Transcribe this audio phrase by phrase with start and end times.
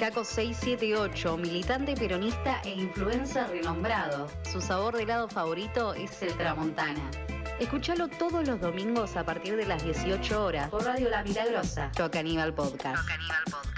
[0.00, 4.28] Caco 678, militante peronista e influencer renombrado.
[4.50, 7.02] Su sabor de helado favorito es el Tramontana.
[7.60, 11.92] Escúchalo todos los domingos a partir de las 18 horas por Radio La Milagrosa.
[11.98, 12.96] Yo Caníbal Podcast.
[12.96, 13.69] Podcast.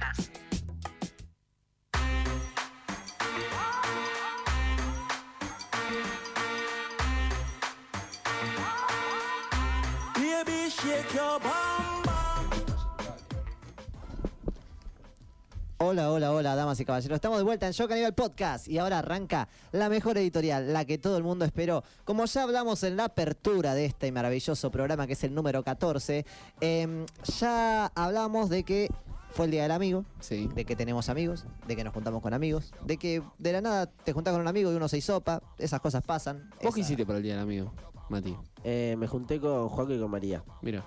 [15.92, 17.16] Hola, hola, hola, damas y caballeros.
[17.16, 20.96] Estamos de vuelta en Shock Nivel Podcast y ahora arranca la mejor editorial, la que
[20.96, 21.84] todo el mundo esperó.
[22.06, 26.24] Como ya hablamos en la apertura de este maravilloso programa que es el número 14,
[26.62, 27.04] em,
[27.38, 28.88] ya hablamos de que
[29.32, 30.48] fue el Día del Amigo, Sí.
[30.54, 33.84] de que tenemos amigos, de que nos juntamos con amigos, de que de la nada
[33.84, 36.48] te juntás con un amigo y uno se hisopa, esas cosas pasan.
[36.62, 37.70] ¿Vos qué Esa- hiciste para el día del amigo,
[38.08, 38.34] Mati?
[38.64, 40.42] Eh, me junté con Joaco y con María.
[40.62, 40.86] Mira,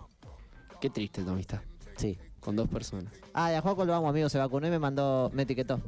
[0.82, 1.60] qué triste tu amistad.
[1.96, 2.18] Sí.
[2.46, 3.12] Con dos personas.
[3.34, 5.82] Ah, y a Juaco lo vamos, amigo, se vacunó y me mandó, me etiquetó.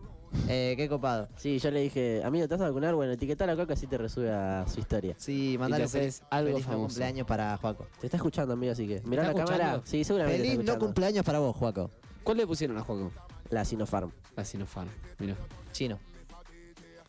[0.49, 1.29] Eh, qué copado.
[1.37, 2.95] Sí, yo le dije, amigo, ¿te vas a vacunar?
[2.95, 5.13] Bueno, etiquetar a Coca así te resube a su historia.
[5.19, 6.87] Sí, mandale haces algo feliz no famoso.
[6.87, 7.85] cumpleaños para Juaco.
[8.01, 9.01] Te está escuchando, amigo, así que.
[9.05, 9.63] Mirá la ¿Está cámara.
[9.65, 9.85] escuchando?
[9.85, 10.37] Sí, seguramente.
[10.39, 10.85] Feliz está no escuchando.
[10.87, 11.91] cumpleaños para vos, Juaco.
[12.23, 13.11] ¿Cuál le pusieron a Juaco?
[13.51, 14.11] La Sinopharm.
[14.35, 14.89] La Sinopharm.
[15.19, 15.35] Mira.
[15.71, 15.99] Chino.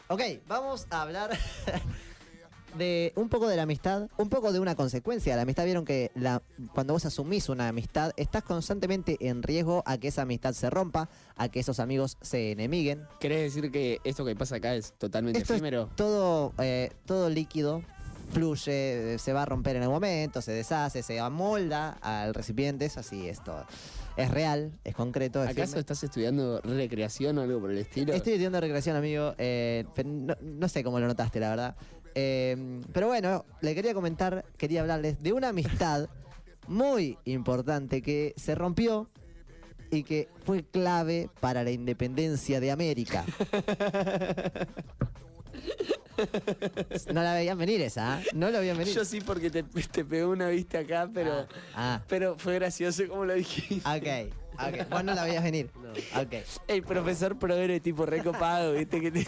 [0.09, 1.31] Ok, vamos a hablar
[2.77, 5.65] de un poco de la amistad, un poco de una consecuencia de la amistad.
[5.65, 6.43] Vieron que la,
[6.75, 11.09] cuando vos asumís una amistad, estás constantemente en riesgo a que esa amistad se rompa,
[11.37, 13.03] a que esos amigos se enemiguen.
[13.21, 15.89] ¿Querés decir que esto que pasa acá es totalmente Esto es efímero?
[15.97, 17.83] todo, eh, todo líquido,
[18.33, 22.85] fluye, eh, se va a romper en el momento, se deshace, se amolda al recipiente,
[22.85, 23.65] es así esto.
[24.17, 25.81] Es real, es concreto, es ¿Acaso firme.
[25.81, 28.13] estás estudiando recreación o algo por el estilo?
[28.13, 29.33] Estoy estudiando recreación, amigo.
[29.39, 29.85] eh,
[30.43, 31.77] no sé cómo lo notaste, la verdad.
[32.15, 36.09] Eh, pero bueno, le quería comentar, quería hablarles de una amistad
[36.67, 39.09] muy importante que se rompió
[39.91, 43.25] y que fue clave para la independencia de América.
[47.13, 48.23] No la veían venir esa, ¿ah?
[48.35, 48.93] No la veían venir.
[48.93, 53.25] Yo sí porque te, te pegó una vista acá, pero, Ah, pero fue gracioso como
[53.25, 53.83] lo dijiste.
[53.85, 54.33] ah, ok.
[54.59, 54.89] Ok.
[54.91, 55.71] Vos no la veías venir.
[56.69, 59.01] El profesor Provero tipo recopado, ¿viste?
[59.01, 59.27] Que te-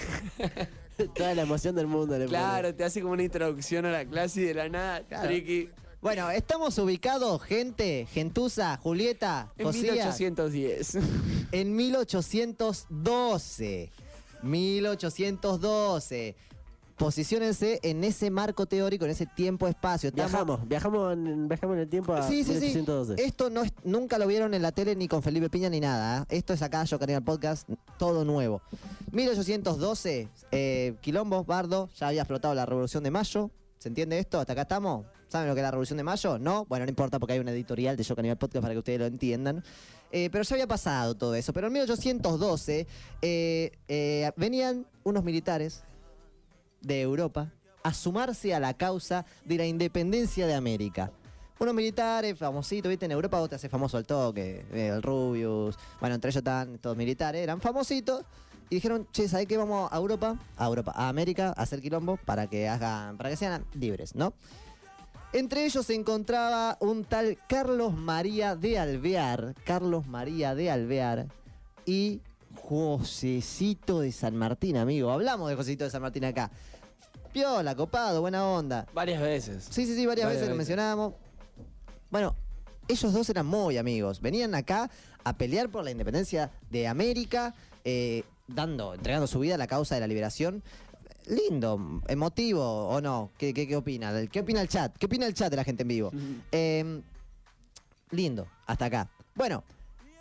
[1.15, 4.43] Toda la emoción del mundo le claro, te hace como una introducción a la clase
[4.43, 5.29] y de la nada, Claro.
[5.29, 5.71] triqui.
[6.03, 10.99] Bueno, estamos ubicados, gente, Gentuza, Julieta, En Josías, 1810.
[11.53, 13.91] en 1812.
[14.43, 16.35] 1812.
[17.01, 20.13] Posiciónense en ese marco teórico, en ese tiempo-espacio.
[20.13, 22.67] Viajamos, viajamos en, viajamos en el tiempo a Sí, sí, sí.
[22.77, 23.15] 1812.
[23.25, 26.27] Esto no es- nunca lo vieron en la tele ni con Felipe Piña ni nada.
[26.29, 26.37] ¿eh?
[26.37, 27.67] Esto es acá, yo el podcast,
[27.99, 28.61] todo nuevo.
[29.13, 33.51] 1812, eh, Quilombo, Bardo, ya había explotado la Revolución de Mayo.
[33.79, 34.39] ¿Se entiende esto?
[34.39, 35.07] ¿Hasta acá estamos?
[35.29, 36.39] ¿Saben lo que es la Revolución de Mayo?
[36.39, 38.99] No, bueno, no importa porque hay una editorial de Yo Caníbal Podcast para que ustedes
[38.99, 39.65] lo entiendan.
[40.13, 41.55] Eh, pero ya había pasado todo eso.
[41.55, 42.87] Pero en 1812
[43.23, 45.83] eh, eh, venían unos militares
[46.81, 47.53] de Europa
[47.83, 51.11] a sumarse a la causa de la independencia de América.
[51.59, 53.05] Unos militares famositos, ¿viste?
[53.05, 56.79] En Europa vos te haces famoso al toque, eh, el Rubius, bueno, entre ellos están
[56.79, 58.25] todos militares, eran famositos.
[58.71, 59.57] Y dijeron, che, ¿sabés qué?
[59.57, 63.37] Vamos a Europa, a Europa, a América, a hacer quilombo para que hagan, para que
[63.37, 64.33] sean libres, ¿no?
[65.33, 71.27] Entre ellos se encontraba un tal Carlos María de Alvear, Carlos María de Alvear
[71.85, 72.21] y
[72.55, 75.11] Josecito de San Martín, amigo.
[75.11, 76.51] Hablamos de Josecito de San Martín acá.
[77.33, 78.87] Piola, copado, buena onda.
[78.93, 79.69] Varias veces.
[79.71, 81.15] Sí, sí, sí, varias, Varias veces lo mencionábamos.
[82.11, 82.35] Bueno,
[82.89, 84.21] ellos dos eran muy amigos.
[84.21, 84.91] Venían acá
[85.23, 89.95] a pelear por la independencia de América, eh, dando, entregando su vida a la causa
[89.95, 90.63] de la liberación.
[91.27, 93.31] Lindo, emotivo o no.
[93.39, 94.27] ¿Qué, qué, qué opina?
[94.27, 94.97] ¿Qué opina el chat?
[94.97, 96.11] ¿Qué opina el chat de la gente en vivo?
[96.53, 97.01] Eh,
[98.11, 99.09] lindo, hasta acá.
[99.37, 99.63] Bueno,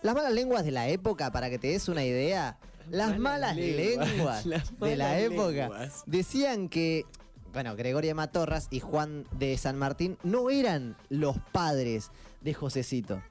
[0.01, 2.57] las malas lenguas de la época, para que te des una idea,
[2.89, 6.03] las malas, Malas lenguas, lenguas, las de la época lenguas.
[6.05, 7.05] decían que,
[7.53, 12.11] bueno, Gregoria Matorras y Juan de San Martín no eran los padres
[12.41, 13.21] de Josecito,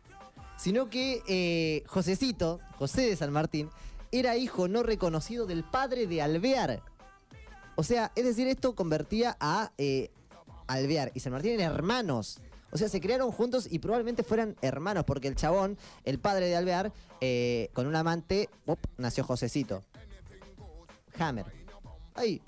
[0.56, 3.70] sino que eh, Josecito, José de San Martín,
[4.12, 6.82] era hijo no reconocido del padre de Alvear.
[7.76, 10.10] O sea, es decir, esto convertía a eh,
[10.66, 12.40] Alvear y San Martín en hermanos.
[12.70, 16.56] O sea, se crearon juntos y probablemente fueran hermanos, porque el chabón, el padre de
[16.56, 18.48] Alvear, eh, con un amante,
[18.96, 19.82] nació Josecito.
[21.18, 21.46] Hammer.
[22.14, 22.40] Ahí.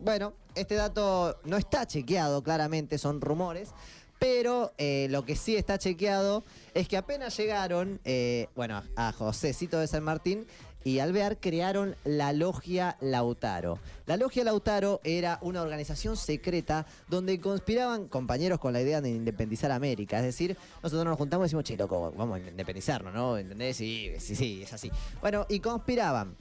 [0.00, 3.70] Bueno, este dato no está chequeado claramente, son rumores.
[4.18, 9.78] Pero eh, lo que sí está chequeado es que apenas llegaron, eh, bueno, a Josécito
[9.78, 10.46] de San Martín
[10.84, 13.78] y Alvear crearon la Logia Lautaro.
[14.06, 19.72] La Logia Lautaro era una organización secreta donde conspiraban compañeros con la idea de independizar
[19.72, 20.18] América.
[20.18, 23.38] Es decir, nosotros nos juntamos y decimos, che, loco, vamos a independizarnos, ¿no?
[23.38, 23.78] ¿Entendés?
[23.78, 24.90] Sí, sí, sí, es así.
[25.20, 26.36] Bueno, y conspiraban.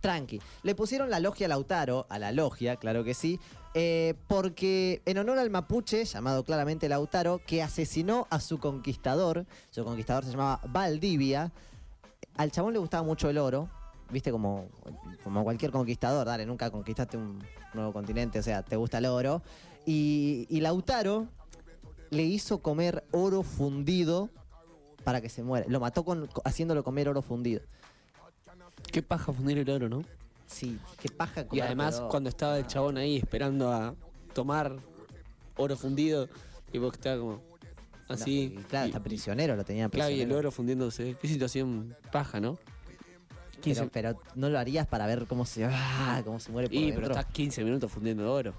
[0.00, 0.38] Tranqui.
[0.62, 3.40] Le pusieron la Logia Lautaro a la Logia, claro que sí,
[3.72, 9.82] eh, porque en honor al mapuche, llamado claramente Lautaro, que asesinó a su conquistador, su
[9.82, 11.52] conquistador se llamaba Valdivia,
[12.36, 13.68] al chabón le gustaba mucho el oro,
[14.10, 14.68] viste, como,
[15.22, 17.42] como cualquier conquistador, dale, nunca conquistaste un
[17.72, 19.42] nuevo continente, o sea, te gusta el oro.
[19.86, 21.26] Y, y Lautaro
[22.10, 24.30] le hizo comer oro fundido
[25.04, 25.66] para que se muera.
[25.68, 27.60] Lo mató con, haciéndolo comer oro fundido.
[28.90, 30.04] Qué paja fundir el oro, ¿no?
[30.46, 32.08] Sí, qué paja Y comer además, oro.
[32.08, 33.94] cuando estaba el chabón ahí esperando a
[34.32, 34.76] tomar
[35.56, 36.28] oro fundido,
[36.72, 37.40] y vos que estaba como
[38.08, 38.54] así.
[38.58, 40.38] Y claro, y- está prisionero, lo tenían Claro, y el prisionero.
[40.38, 41.16] oro fundiéndose.
[41.20, 42.56] Qué situación paja, ¿no?
[42.56, 46.76] Pero, 15 pero no lo harías para ver cómo se, ah, cómo se muere por
[46.76, 47.18] Y, pero dentro.
[47.20, 48.52] estás 15 minutos fundiendo oro.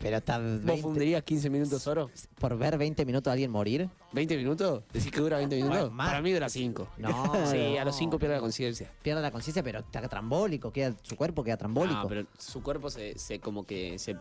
[0.00, 2.10] Pero está ¿Vos 20 fundirías 15 minutos oro?
[2.38, 3.88] por ver 20 minutos a alguien morir.
[4.14, 4.82] ¿20 minutos?
[4.94, 5.78] ¿Decís que dura 20 minutos?
[5.90, 5.96] Bueno.
[5.96, 6.88] Para mí dura 5.
[6.96, 7.08] No,
[7.46, 7.80] Sí, no.
[7.80, 8.90] a los 5 pierde la conciencia.
[9.02, 12.00] Pierde la conciencia, pero está trambólico, queda, su cuerpo queda trambólico.
[12.02, 14.16] No, pero su cuerpo se, se como que se...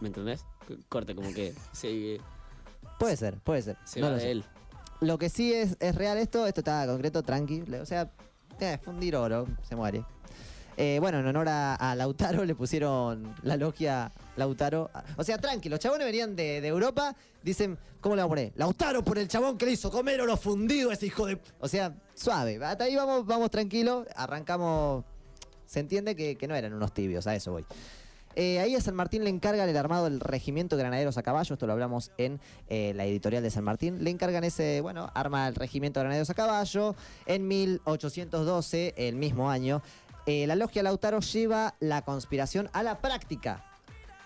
[0.00, 0.44] ¿Me entendés?
[0.88, 2.18] Corte, como que se,
[2.98, 3.76] Puede ser, puede ser.
[3.84, 4.30] se no va lo de sé.
[4.30, 4.44] él.
[5.00, 7.62] Lo que sí es, es real esto, esto está concreto, tranqui.
[7.80, 8.10] O sea,
[8.60, 10.04] eh, fundir oro, se muere.
[10.78, 14.90] Eh, bueno, en honor a, a Lautaro le pusieron la logia Lautaro.
[15.16, 18.52] O sea, tranqui, los chabones venían de, de Europa, dicen, ¿cómo le vamos a poner?
[18.56, 21.40] Lautaro por el chabón que le hizo comer oro fundido a ese hijo de...
[21.60, 25.04] O sea, suave, hasta ahí vamos, vamos tranquilo, arrancamos...
[25.66, 27.64] Se entiende que, que no eran unos tibios, a eso voy.
[28.38, 31.54] Eh, ahí a San Martín le encargan el armado del Regimiento de Granaderos a Caballo,
[31.54, 32.38] esto lo hablamos en
[32.68, 34.04] eh, la editorial de San Martín.
[34.04, 36.94] Le encargan ese, bueno, arma el Regimiento de Granaderos a Caballo.
[37.24, 39.80] En 1812, el mismo año,
[40.26, 43.64] eh, la Logia Lautaro lleva la conspiración a la práctica.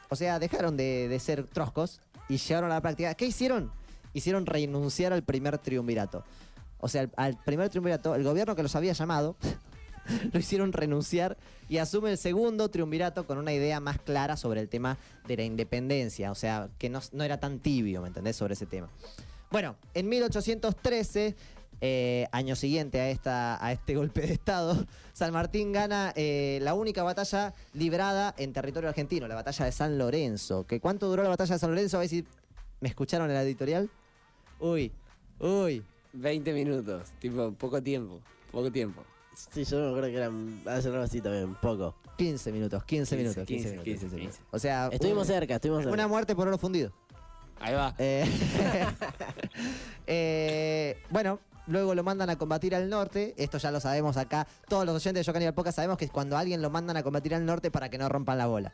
[0.09, 3.15] O sea, dejaron de, de ser troscos y llevaron a la práctica.
[3.15, 3.71] ¿Qué hicieron?
[4.13, 6.25] Hicieron renunciar al primer triunvirato.
[6.79, 9.37] O sea, al, al primer triunvirato, el gobierno que los había llamado
[10.33, 11.37] lo hicieron renunciar
[11.69, 15.45] y asume el segundo triunvirato con una idea más clara sobre el tema de la
[15.45, 18.89] independencia, o sea, que no, era tan tibio, ¿me entendés?, sobre ese tema.
[19.51, 21.35] Bueno, en 1813,
[21.81, 26.75] eh, año siguiente a, esta, a este golpe de Estado, San Martín gana eh, la
[26.75, 30.67] única batalla librada en territorio argentino, la batalla de San Lorenzo.
[30.67, 31.97] ¿Que ¿Cuánto duró la batalla de San Lorenzo?
[31.97, 32.25] A ver si
[32.81, 33.91] me escucharon en la editorial.
[34.59, 34.93] Uy,
[35.39, 35.85] uy.
[36.13, 38.21] 20 minutos, tipo, poco tiempo,
[38.51, 39.05] poco tiempo.
[39.35, 41.95] Sí, yo me acuerdo que eran hace algo así también, poco.
[42.19, 44.37] 15 minutos, 15, 15, minutos, 15, 15, minutos, 15, 15 minutos.
[44.39, 44.49] 15.
[44.55, 45.95] O sea, Estuvimos un- cerca, estuvimos cerca.
[45.95, 46.93] una muerte por oro fundido.
[47.61, 47.95] Ahí va.
[47.99, 48.25] Eh,
[50.07, 53.35] eh, bueno, luego lo mandan a combatir al norte.
[53.37, 54.47] Esto ya lo sabemos acá.
[54.69, 57.03] Todos los oyentes de Yo Caníbal Podcast sabemos que cuando a alguien lo mandan a
[57.03, 58.73] combatir al norte para que no rompan la bola.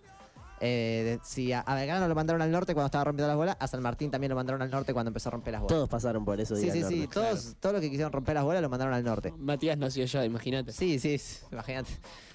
[0.61, 3.67] Eh, si a, a Belgrano lo mandaron al norte cuando estaba rompiendo las bolas, a
[3.67, 5.75] San Martín también lo mandaron al norte cuando empezó a romper las bolas.
[5.75, 6.57] Todos pasaron por eso.
[6.57, 7.09] sí, sí, sí.
[7.13, 9.33] Todos, todos los que quisieron romper las bolas lo mandaron al norte.
[9.39, 10.73] Matías nació allá, imagínate.
[10.73, 11.21] Sí, sí,
[11.53, 11.91] imagínate.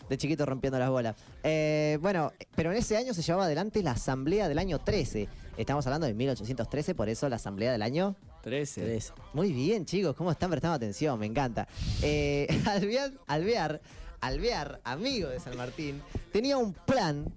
[0.10, 1.16] De chiquito rompiendo las bolas.
[1.44, 5.30] Eh, bueno, pero en ese año se llevaba adelante la asamblea del año 13.
[5.58, 8.82] Estamos hablando de 1813, por eso la asamblea del año 13.
[8.82, 9.14] Tres.
[9.34, 11.18] muy bien, chicos, ¿cómo están prestando atención?
[11.20, 11.68] Me encanta.
[12.02, 13.82] Eh, Alvear, Alvear,
[14.20, 16.02] Alvear, amigo de San Martín,
[16.32, 17.32] tenía un plan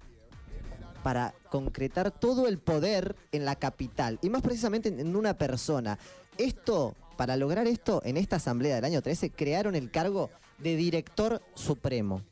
[1.04, 5.98] para concretar todo el poder en la capital y más precisamente en- una persona.
[6.38, 11.42] Esto, para lograr esto, en esta asamblea del año 13, crearon el cargo de director
[11.54, 12.22] supremo.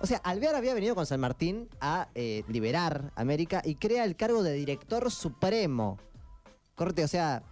[0.00, 4.16] O sea, Alvear había venido con San Martín a eh, liberar América y crea el
[4.16, 5.98] cargo de director supremo.
[6.76, 7.42] Corte, o sea.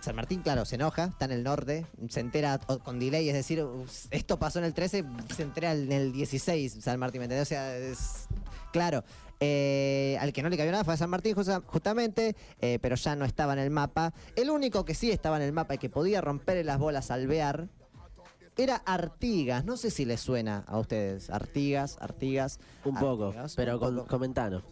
[0.00, 3.64] San Martín, claro, se enoja, está en el norte, se entera con delay, es decir,
[4.10, 5.04] esto pasó en el 13,
[5.36, 7.48] se entera en el 16, San Martín, ¿me entendés?
[7.48, 8.26] O sea, es.
[8.72, 9.04] Claro.
[9.40, 12.94] eh, al que no le cayó nada fue a San Martín justa- justamente, eh, pero
[12.96, 14.12] ya no estaba en el mapa.
[14.36, 17.20] El único que sí estaba en el mapa y que podía romper las bolas al
[17.22, 17.68] Alvear
[18.56, 19.64] era Artigas.
[19.64, 21.30] No sé si les suena a ustedes.
[21.30, 22.58] Artigas, Artigas.
[22.84, 24.08] Un poco, Artigas, pero un con, poco.
[24.08, 24.62] comentanos.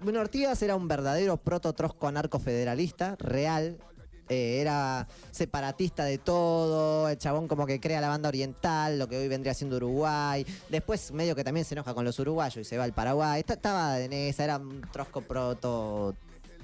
[0.00, 3.78] Bueno, Artigas era un verdadero proto-trosco anarcofederalista, real.
[4.28, 9.16] Eh, era separatista de todo, el chabón como que crea la banda oriental, lo que
[9.18, 10.44] hoy vendría siendo Uruguay.
[10.68, 13.40] Después medio que también se enoja con los uruguayos y se va al Paraguay.
[13.40, 16.14] Esta- Estaba en esa, era un trosco proto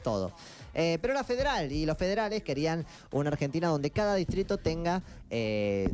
[0.02, 0.32] todo.
[0.74, 5.88] Eh, pero era federal y los federales querían una Argentina donde cada distrito tenga eh,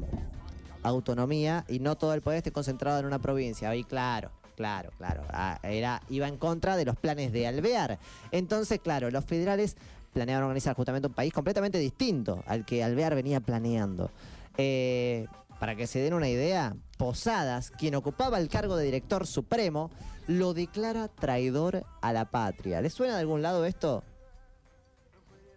[0.82, 3.70] autonomía y no todo el poder esté concentrado en una provincia.
[3.70, 5.22] Ahí claro, Claro, claro.
[5.30, 7.98] ah, Era, iba en contra de los planes de Alvear.
[8.32, 9.76] Entonces, claro, los federales
[10.12, 14.10] planeaban organizar justamente un país completamente distinto al que Alvear venía planeando.
[14.56, 15.26] Eh,
[15.60, 19.90] para que se den una idea, Posadas, quien ocupaba el cargo de director supremo,
[20.26, 22.80] lo declara traidor a la patria.
[22.80, 24.02] ¿Les suena de algún lado esto?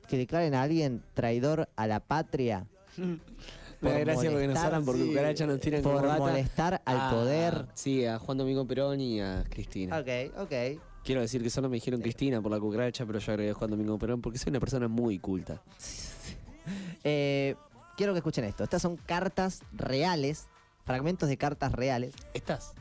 [0.07, 2.65] Que declaren a alguien traidor a la patria
[2.97, 3.17] Me
[3.79, 7.65] Por da gracia porque nos hablan por cucaracha, nos tiran por molestar al a- poder.
[7.73, 9.97] Sí, a Juan Domingo Perón y a Cristina.
[9.99, 10.51] Ok, ok.
[11.03, 13.97] Quiero decir que solo me dijeron Cristina por la cucaracha, pero yo agregué Juan Domingo
[13.97, 15.61] Perón porque soy una persona muy culta.
[17.03, 17.55] Eh,
[17.97, 18.63] quiero que escuchen esto.
[18.63, 20.45] Estas son cartas reales,
[20.85, 22.13] fragmentos de cartas reales.
[22.35, 22.73] ¿Estás?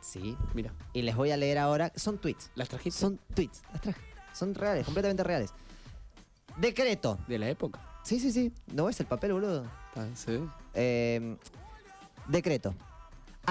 [0.00, 0.36] Sí.
[0.54, 1.92] Mira, Y les voy a leer ahora.
[1.94, 2.50] Son tweets.
[2.56, 2.98] ¿las trajiste?
[2.98, 3.62] Son tweets.
[3.72, 4.00] Las traje.
[4.32, 5.50] Son reales, completamente reales.
[6.56, 7.18] Decreto.
[7.28, 7.80] de la época.
[8.02, 8.52] Sí, sí, sí.
[8.74, 9.64] ¿No ves el papel, boludo?
[9.94, 10.48] Ah, ¿Se ve?
[10.74, 11.36] Eh,
[12.26, 12.74] decreto.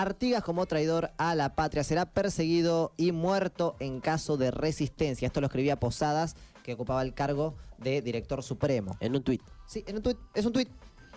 [0.02, 5.26] Artigas como traidor a la patria será perseguido y muerto en caso de resistencia.
[5.26, 8.96] Esto lo escribía Posadas, que ocupaba el cargo de director supremo.
[9.00, 9.42] En un tuit.
[9.66, 10.18] Sí, en un tuit.
[10.36, 10.70] Es un tuit.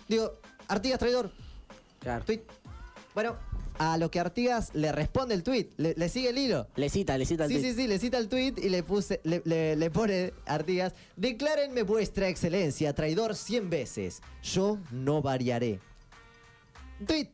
[0.08, 0.32] Digo,
[0.66, 1.30] Artigas traidor.
[1.98, 2.24] Claro.
[2.24, 2.40] Tuit.
[3.14, 3.36] Bueno,
[3.78, 6.66] a lo que Artigas le responde el tuit, le, le sigue el hilo.
[6.76, 7.66] Le cita, le cita el Sí, tuit.
[7.66, 11.82] sí, sí, le cita el tuit y le, puse, le, le- le pone Artigas, declárenme
[11.82, 15.80] vuestra excelencia, traidor cien veces, yo no variaré.
[17.06, 17.28] Tuit.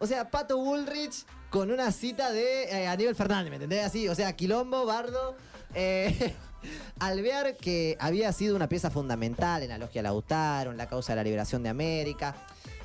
[0.00, 3.84] O sea, Pato Bullrich con una cita de eh, Aníbal Fernández, ¿me entendés?
[3.84, 5.36] Así, o sea, Quilombo, Bardo,
[5.74, 6.34] eh,
[7.00, 11.16] Alvear, que había sido una pieza fundamental en la logia Lautaro, en la causa de
[11.16, 12.34] la liberación de América,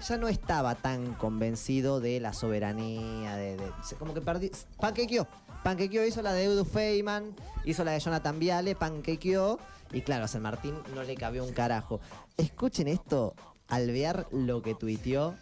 [0.07, 5.27] ya no estaba tan convencido de la soberanía, de, de- como que perdió, panquequeó,
[5.63, 9.59] panquequeó, hizo la de Edu Feynman, hizo la de Jonathan Viale, panquequeó,
[9.91, 11.99] y claro, a San Martín no le cabió un carajo.
[12.37, 13.35] Escuchen esto,
[13.67, 15.35] Alvear lo que tuiteó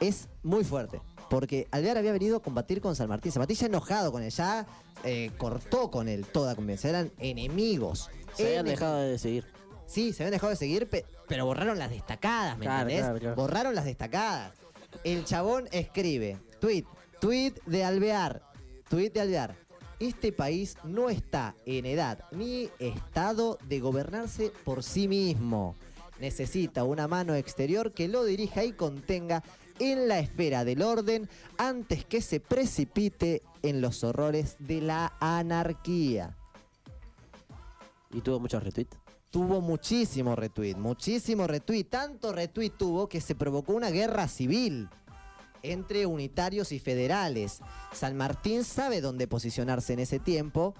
[0.00, 1.00] es muy fuerte.
[1.28, 3.32] Porque Alvear había venido a combatir con San Martín.
[3.32, 4.64] San Martín ya enojado con él, ya
[5.02, 6.90] eh, cortó con él toda convivencia.
[6.90, 8.08] Eran enemigos.
[8.36, 9.44] Se habían dejado de seguir.
[9.86, 13.04] Sí, se habían dejado de seguir, pe- pero borraron las destacadas, ¿me Claro, entendés?
[13.04, 13.36] claro, claro.
[13.36, 14.52] Borraron las destacadas.
[15.04, 16.84] El chabón escribe, tweet,
[17.20, 18.42] tweet de Alvear,
[18.88, 19.56] tweet de Alvear.
[19.98, 25.74] Este país no está en edad ni estado de gobernarse por sí mismo.
[26.20, 29.42] Necesita una mano exterior que lo dirija y contenga
[29.78, 31.28] en la esfera del orden
[31.58, 36.36] antes que se precipite en los horrores de la anarquía
[38.12, 38.96] Y tuvo muchos retweets.
[39.30, 41.84] tuvo muchísimo retweet, muchísimo retweet.
[41.84, 44.88] Tanto retweet tuvo que se provocó una guerra civil
[45.62, 47.60] entre unitarios y federales.
[47.92, 50.74] San Martín sabe dónde posicionarse en ese tiempo.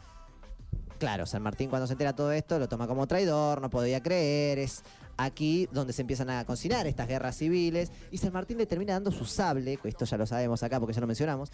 [0.98, 4.58] Claro, San Martín cuando se entera todo esto lo toma como traidor, no podía creer,
[4.58, 4.82] es
[5.18, 9.10] aquí donde se empiezan a cocinar estas guerras civiles y San Martín le termina dando
[9.10, 11.50] su sable, esto ya lo sabemos acá porque ya lo mencionamos,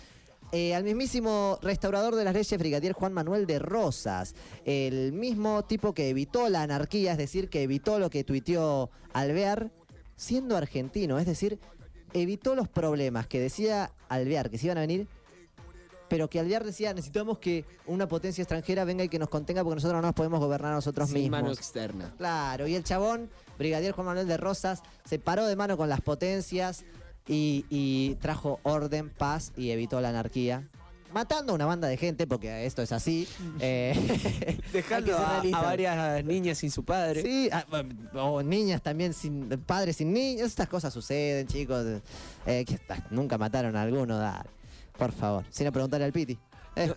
[0.53, 4.35] eh, al mismísimo restaurador de las leyes, brigadier Juan Manuel de Rosas,
[4.65, 9.73] el mismo tipo que evitó la anarquía, es decir, que evitó lo que tuiteó Alvear,
[10.15, 11.59] siendo argentino, es decir,
[12.13, 15.09] evitó los problemas que decía Alvear que se iban a venir,
[16.12, 19.76] pero que Alvear decía, necesitamos que una potencia extranjera venga y que nos contenga porque
[19.76, 21.40] nosotros no nos podemos gobernar nosotros Sin mismos.
[21.40, 22.12] mano externa.
[22.19, 26.02] Claro, y el chabón, Brigadier Juan Manuel de Rosas, se paró de mano con las
[26.02, 26.85] potencias
[27.26, 30.69] y, y trajo orden, paz y evitó la anarquía.
[31.14, 33.26] Matando a una banda de gente, porque esto es así.
[33.61, 37.23] eh, Dejando a, a varias niñas sin su padre.
[37.23, 37.49] Sí,
[38.12, 40.49] o niñas también sin padres sin niños.
[40.49, 41.87] Estas cosas suceden, chicos.
[42.45, 42.78] Eh, que,
[43.09, 44.50] nunca mataron a alguno, dale.
[44.97, 46.39] Por favor, sin preguntarle al Piti.
[46.77, 46.93] Eh,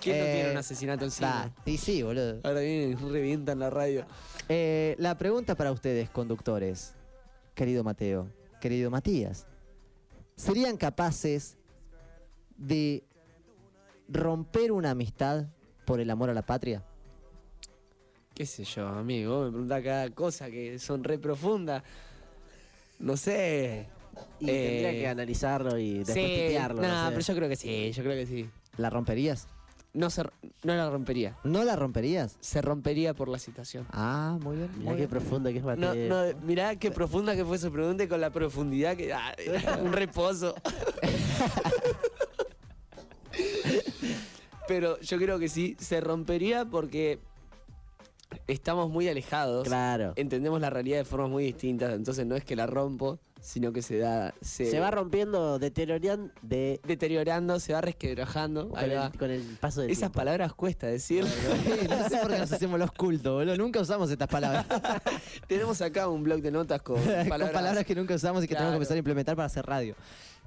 [0.00, 1.52] ¿Quién no eh, tiene un asesinato encima?
[1.54, 2.40] da, Y sí, boludo.
[2.42, 4.06] Ahora vienen y revientan la radio.
[4.48, 6.94] Eh, la pregunta para ustedes, conductores,
[7.54, 8.28] querido Mateo,
[8.60, 9.46] querido Matías,
[10.36, 11.56] ¿serían capaces
[12.56, 13.04] de
[14.08, 15.46] romper una amistad
[15.86, 16.84] por el amor a la patria?
[18.34, 19.44] ¿Qué sé yo, amigo?
[19.44, 21.82] Me pregunta cada cosa que son re profundas.
[22.98, 23.86] No sé.
[24.40, 27.08] Y Eh, tendría que analizarlo y después sí, no, sé.
[27.10, 28.48] pero yo creo que sí, yo creo que sí.
[28.76, 29.46] ¿La romperías?
[29.92, 31.36] No, se, no la rompería.
[31.44, 32.36] ¿No la romperías?
[32.40, 33.86] Se rompería por la situación.
[33.92, 34.68] Ah, muy bien.
[34.78, 35.08] Mirá muy qué bien.
[35.10, 36.08] profundo que es No, Mateo.
[36.08, 39.12] no, mirá qué profunda que fue su pregunta y con la profundidad que.
[39.12, 39.34] ah,
[39.80, 40.54] un reposo.
[44.66, 47.18] Pero yo creo que sí, se rompería porque
[48.46, 49.66] estamos muy alejados.
[49.68, 50.12] Claro.
[50.16, 51.92] Entendemos la realidad de formas muy distintas.
[51.94, 54.34] Entonces no es que la rompo, sino que se da.
[54.40, 58.70] Se, Se va rompiendo, deteriorando de, deteriorando, se va resquebrajando.
[58.70, 59.06] con, Ahí va.
[59.12, 60.16] el, con el paso del Esas tiempo.
[60.16, 61.24] palabras cuesta decir.
[61.88, 63.56] no sé por qué nos hacemos los cultos, boludo.
[63.56, 64.66] Nunca usamos estas palabras.
[65.46, 67.50] Tenemos acá un blog de notas con Con palabras.
[67.50, 68.76] palabras que nunca usamos y que tenemos que Claro.
[68.76, 69.94] empezar a implementar para hacer radio.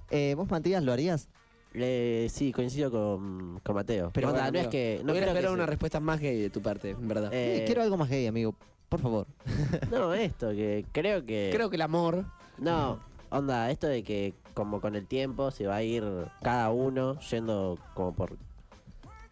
[0.10, 1.30] Eh, ¿Vos, Matías, lo harías?
[1.74, 4.10] Eh, sí, coincido con, con Mateo.
[4.14, 5.02] Pero Onda, bueno, no es que.
[5.04, 7.32] No esperado se- una respuesta más gay de tu parte, en verdad.
[7.34, 8.56] eh, Eh, quiero algo más gay, amigo.
[8.90, 9.28] Por favor.
[9.92, 11.50] No, esto, que creo que.
[11.54, 12.26] Creo que el amor.
[12.58, 13.00] No,
[13.30, 16.04] onda, esto de que como con el tiempo se va a ir
[16.42, 18.38] cada uno yendo como por.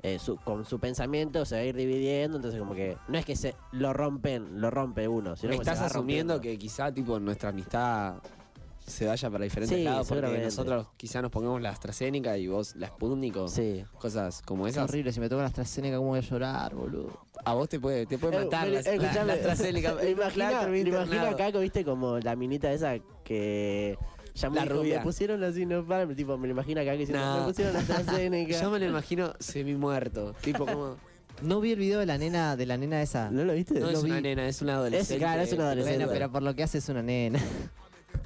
[0.03, 3.25] eh, su- con su pensamiento se va a ir dividiendo, entonces como que no es
[3.25, 6.41] que se lo rompen, lo rompe uno, sino Me que se estás asumiendo rompiendo.
[6.41, 8.13] que quizá tipo nuestra amistad
[8.85, 12.75] se vaya para diferentes Sí, lados porque nosotros quizá nos pongamos la AstraZeneca y vos
[12.75, 13.83] la Sputnik o Sí.
[13.99, 14.89] cosas como Es esas.
[14.89, 17.19] horrible, si me toca la AstraZeneca, ¿cómo voy a llorar, boludo?
[17.43, 19.95] A vos te puede, te puede Eh, matar me- la, eh, la- escuchame, la AstraZeneca.
[20.03, 21.27] me imagino, Claro, me imagino internado.
[21.29, 23.97] a Caco, viste, como la minita esa que
[24.35, 24.97] llamó La y dijo, rubia.
[24.99, 27.39] me pusieron así, no para, tipo, me lo imagino a Caco diciendo, No.
[27.41, 27.79] me pusieron la
[28.29, 28.59] AstraZeneca.
[28.61, 30.33] Yo me lo imagino semi muerto.
[30.41, 30.95] Tipo como.
[31.41, 33.29] No vi el video de la nena, de la nena esa.
[33.29, 33.73] ¿No lo viste?
[33.77, 34.21] No lo es una vi.
[34.21, 35.17] nena, es una adolescente.
[35.17, 36.05] claro, es una adolescente.
[36.05, 37.39] Bueno, pero por lo que hace es una nena.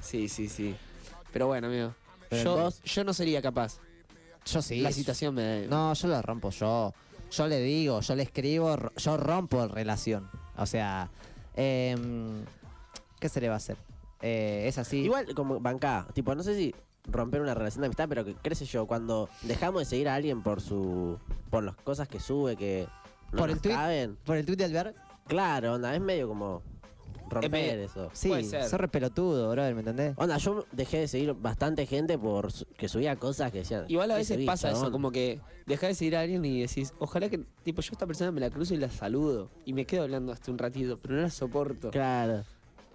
[0.00, 0.76] Sí, sí, sí.
[1.32, 1.94] Pero bueno, amigo.
[2.28, 3.78] Pero Yo, vos- yo no sería capaz.
[4.46, 4.80] Yo sí.
[4.80, 5.66] La situación me.
[5.66, 6.92] No, yo la rompo yo.
[7.30, 10.28] Yo le digo, yo le escribo, yo rompo relación.
[10.56, 11.08] O sea,
[11.54, 12.44] em,
[13.20, 13.76] ¿qué se le va a hacer?
[14.22, 14.98] Eh, es así.
[14.98, 16.74] Igual, como bancá, tipo, no sé si
[17.06, 20.14] romper una relación de amistad, pero que, qué sé yo, cuando dejamos de seguir a
[20.16, 21.18] alguien por su
[21.50, 22.86] por las cosas que sube, que
[23.32, 23.74] no Por el nos tweet.
[23.74, 26.62] caben, Por el tweet de Albert, claro, onda, es medio como
[27.30, 28.10] romper medio- eso.
[28.12, 28.64] sí, Puede ser.
[28.64, 30.14] sos re pelotudo, brother, ¿me entendés?
[30.16, 33.84] Onda, yo dejé de seguir bastante gente por su- que subía cosas que decían.
[33.88, 34.92] Igual a "¿Qué veces seguís, pasa eso, chabón?".
[34.92, 38.06] como que dejás de seguir a alguien y decís, ojalá que, tipo, yo a esta
[38.06, 39.50] persona me la cruzo y la saludo.
[39.64, 41.90] Y me quedo hablando hasta un ratito, pero no la soporto.
[41.90, 42.44] Claro.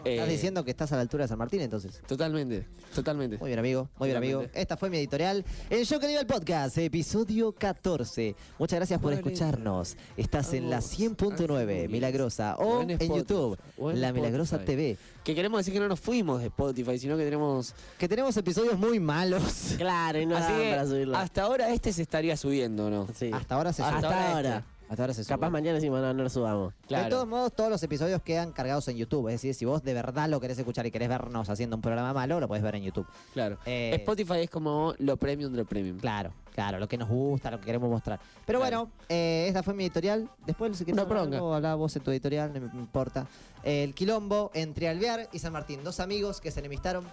[0.04, 2.02] Estás Eh, diciendo que estás a la altura de San Martín, entonces.
[2.08, 3.38] Totalmente, totalmente.
[3.40, 3.90] Muy bien, amigo.
[3.98, 4.46] Muy bien, amigo.
[4.54, 5.44] Esta fue mi editorial.
[5.70, 8.36] El Show que el podcast, episodio 14.
[8.60, 9.98] Muchas gracias por escucharnos.
[10.16, 11.90] Estás en la Vamos, 100.9, Ángeles.
[11.90, 13.58] Milagrosa, O en YouTube,
[13.94, 14.60] La Milagrosa.
[14.64, 14.98] TV.
[15.24, 17.74] Que queremos decir que no nos fuimos de Spotify, sino que tenemos...
[17.98, 19.74] Que tenemos episodios muy malos.
[19.78, 21.18] Claro, y no Así para subirlo.
[21.18, 23.08] hasta ahora este se estaría subiendo, ¿no?
[23.18, 23.32] Sí.
[23.34, 24.14] Hasta ahora se Hasta sube.
[24.14, 24.64] ahora.
[24.88, 25.30] Hasta ahora se sube.
[25.34, 26.74] Capaz mañana decimos, no, no lo subamos.
[26.88, 29.28] De todos modos, todos los episodios quedan cargados en YouTube.
[29.30, 32.14] Es decir, si vos de verdad lo querés escuchar y querés vernos haciendo un programa
[32.14, 33.08] malo, lo podés ver en YouTube.
[33.34, 33.58] Claro.
[33.66, 35.98] Eh, Spotify es como lo premium del premium.
[36.00, 38.20] Claro, claro, lo que nos gusta, lo que queremos mostrar.
[38.46, 38.78] Pero Claro.
[38.86, 40.30] bueno, eh, esta fue mi editorial.
[40.46, 41.38] Después, si querés Una hablar bronca.
[41.38, 43.26] algo, hablá vos en tu editorial, no me me importa.
[43.64, 47.06] El quilombo entre Alvear y San Martín, dos amigos que se enemistaron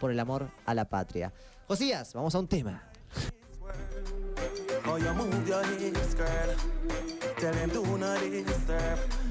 [0.00, 1.30] por el amor a la patria.
[1.68, 2.82] Josías, vamos a un tema.
[4.92, 6.54] How you move your hips, girl.
[7.38, 9.21] Tell them do not disturb.